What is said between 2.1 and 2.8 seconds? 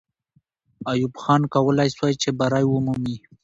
چې بری